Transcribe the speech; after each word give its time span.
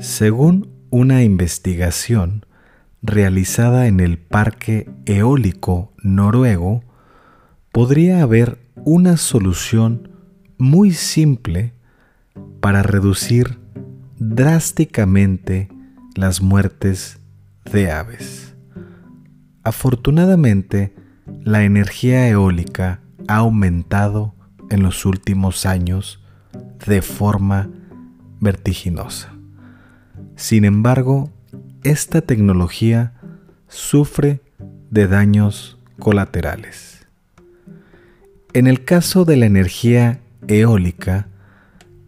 Según 0.00 0.68
una 0.90 1.22
investigación 1.22 2.44
realizada 3.00 3.86
en 3.86 4.00
el 4.00 4.18
Parque 4.18 4.90
Eólico 5.06 5.94
Noruego, 6.02 6.84
podría 7.72 8.22
haber 8.22 8.58
una 8.84 9.16
solución 9.16 10.10
muy 10.58 10.92
simple 10.92 11.72
para 12.60 12.82
reducir 12.82 13.58
drásticamente 14.18 15.68
las 16.14 16.42
muertes 16.42 17.18
de 17.64 17.90
aves. 17.90 18.54
Afortunadamente, 19.62 20.94
la 21.42 21.64
energía 21.64 22.28
eólica 22.28 23.00
ha 23.28 23.36
aumentado 23.36 24.34
en 24.70 24.82
los 24.82 25.06
últimos 25.06 25.64
años 25.64 26.22
de 26.86 27.02
forma 27.02 27.70
vertiginosa. 28.40 29.35
Sin 30.36 30.66
embargo, 30.66 31.30
esta 31.82 32.20
tecnología 32.20 33.14
sufre 33.68 34.40
de 34.90 35.08
daños 35.08 35.78
colaterales. 35.98 37.06
En 38.52 38.66
el 38.66 38.84
caso 38.84 39.24
de 39.24 39.36
la 39.36 39.46
energía 39.46 40.20
eólica, 40.46 41.28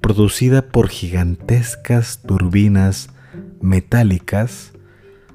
producida 0.00 0.62
por 0.62 0.88
gigantescas 0.88 2.22
turbinas 2.22 3.10
metálicas, 3.60 4.72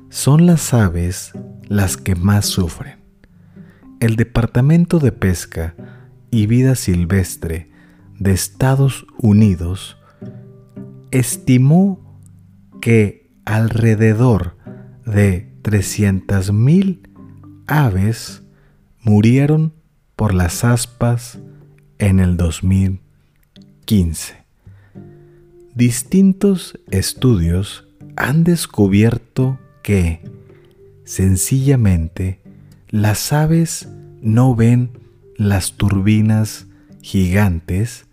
son 0.09 0.45
las 0.45 0.73
aves 0.73 1.33
las 1.67 1.97
que 1.97 2.16
más 2.16 2.45
sufren. 2.45 2.99
El 3.99 4.16
Departamento 4.16 4.99
de 4.99 5.11
Pesca 5.11 5.75
y 6.30 6.45
Vida 6.45 6.75
Silvestre 6.75 7.71
de 8.19 8.33
Estados 8.33 9.07
Unidos 9.17 9.97
estimó 11.11 12.03
que 12.84 13.31
alrededor 13.45 14.58
de 15.06 15.50
300.000 15.64 17.00
aves 17.66 18.44
murieron 19.02 19.72
por 20.17 20.34
las 20.34 20.66
aspas 20.66 21.40
en 21.98 22.20
el 22.20 22.36
2015. 22.36 24.36
Distintos 25.73 26.78
estudios 26.92 27.88
han 28.17 28.44
descubierto 28.44 29.59
que, 29.81 30.22
sencillamente, 31.06 32.42
las 32.90 33.31
aves 33.31 33.88
no 34.22 34.58
ven 34.58 34.90
las 35.38 35.78
turbinas 35.78 36.68
gigantes 37.02 38.08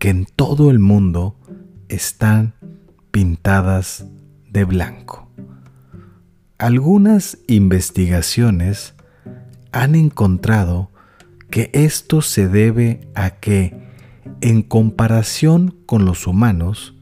que 0.00 0.08
en 0.08 0.24
todo 0.24 0.72
el 0.72 0.80
mundo 0.80 1.36
están 1.88 2.54
pintadas 3.10 4.06
de 4.48 4.64
blanco. 4.64 5.28
Algunas 6.58 7.38
investigaciones 7.46 8.94
han 9.72 9.94
encontrado 9.94 10.90
que 11.50 11.70
esto 11.72 12.22
se 12.22 12.48
debe 12.48 13.08
a 13.14 13.30
que, 13.30 13.88
en 14.40 14.62
comparación 14.62 15.76
con 15.86 16.04
los 16.04 16.26
humanos, 16.26 16.94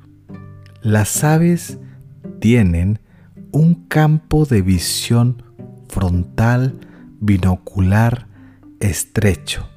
las 0.80 1.24
aves 1.24 1.78
tienen 2.40 3.00
un 3.52 3.86
campo 3.88 4.44
de 4.44 4.62
visión 4.62 5.42
frontal 5.88 6.78
binocular 7.20 8.28
estrecho 8.80 9.68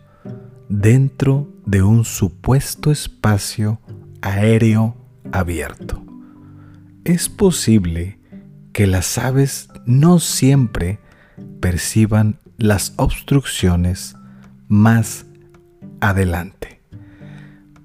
dentro 0.70 1.52
de 1.66 1.82
un 1.82 2.06
supuesto 2.06 2.92
espacio 2.92 3.80
aéreo 4.22 4.96
abierto. 5.32 6.11
Es 7.04 7.30
posible 7.30 8.20
que 8.74 8.86
las 8.86 9.18
aves 9.18 9.70
no 9.86 10.20
siempre 10.20 11.00
perciban 11.60 12.40
las 12.58 12.94
obstrucciones 12.98 14.16
más 14.68 15.26
adelante. 16.00 16.82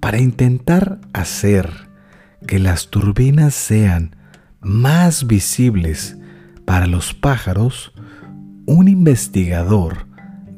Para 0.00 0.18
intentar 0.20 1.00
hacer 1.14 1.70
que 2.46 2.58
las 2.58 2.90
turbinas 2.90 3.54
sean 3.54 4.16
más 4.60 5.26
visibles 5.26 6.18
para 6.66 6.86
los 6.86 7.14
pájaros, 7.14 7.92
un 8.66 8.86
investigador 8.88 10.06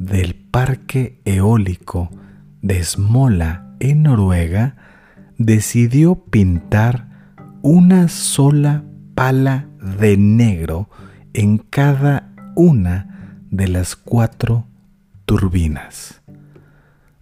del 0.00 0.34
Parque 0.34 1.20
Eólico 1.24 2.10
de 2.60 2.82
Smola 2.82 3.76
en 3.78 4.02
Noruega 4.02 4.74
decidió 5.36 6.16
pintar 6.24 7.07
una 7.62 8.08
sola 8.08 8.84
pala 9.14 9.68
de 10.00 10.16
negro 10.16 10.88
en 11.32 11.58
cada 11.58 12.32
una 12.54 13.40
de 13.50 13.68
las 13.68 13.96
cuatro 13.96 14.66
turbinas. 15.24 16.20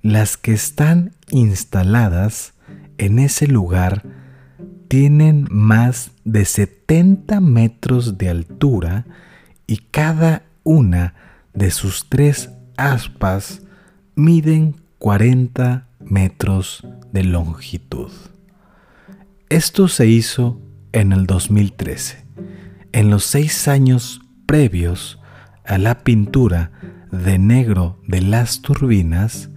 Las 0.02 0.36
que 0.36 0.52
están 0.52 1.12
instaladas 1.30 2.54
en 2.98 3.18
ese 3.18 3.46
lugar 3.46 4.04
tienen 4.88 5.46
más 5.50 6.12
de 6.24 6.44
70 6.44 7.40
metros 7.40 8.18
de 8.18 8.28
altura 8.28 9.06
y 9.66 9.78
cada 9.78 10.42
una 10.62 11.14
de 11.54 11.70
sus 11.70 12.08
tres 12.08 12.50
aspas 12.76 13.62
miden 14.14 14.76
40 14.98 15.86
metros 16.00 16.86
de 17.12 17.24
longitud. 17.24 18.10
Esto 19.48 19.86
se 19.86 20.08
hizo 20.08 20.60
en 20.90 21.12
el 21.12 21.24
2013. 21.26 22.26
En 22.90 23.10
los 23.10 23.24
seis 23.24 23.68
años 23.68 24.20
previos 24.44 25.20
a 25.64 25.78
la 25.78 26.00
pintura 26.02 26.72
de 27.12 27.38
negro 27.38 28.00
de 28.08 28.22
las 28.22 28.60
turbinas, 28.60 29.50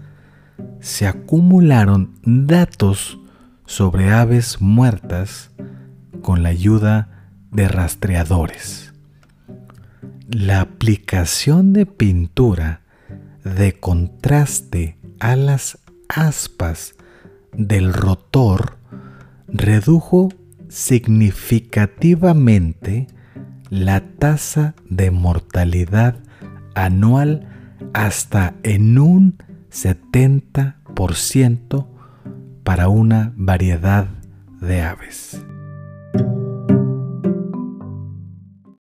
se 0.79 1.07
acumularon 1.07 2.19
datos 2.23 3.17
sobre 3.65 4.11
aves 4.11 4.61
muertas 4.61 5.49
con 6.21 6.43
la 6.43 6.49
ayuda 6.49 7.31
de 7.49 7.67
rastreadores. 7.67 8.93
La 10.29 10.61
aplicación 10.61 11.73
de 11.73 11.87
pintura 11.87 12.81
de 13.43 13.79
contraste 13.79 14.99
a 15.19 15.35
las 15.35 15.79
aspas 16.09 16.93
del 17.53 17.91
rotor 17.91 18.78
redujo 19.69 20.29
significativamente 20.67 23.07
la 23.69 24.01
tasa 24.01 24.73
de 24.89 25.11
mortalidad 25.11 26.15
anual 26.73 27.47
hasta 27.93 28.55
en 28.63 28.97
un 28.97 29.37
70% 29.69 31.87
para 32.63 32.89
una 32.89 33.31
variedad 33.35 34.07
de 34.59 34.81
aves. 34.81 35.39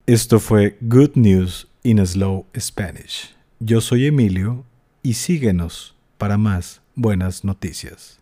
Esto 0.07 0.39
fue 0.39 0.79
Good 0.83 1.17
News 1.17 1.67
in 1.83 2.07
Slow 2.07 2.47
Spanish. 2.57 3.35
Yo 3.59 3.81
soy 3.81 4.07
Emilio 4.07 4.65
y 5.03 5.15
síguenos 5.15 5.97
para 6.17 6.39
más 6.39 6.81
buenas 6.95 7.43
noticias. 7.43 8.21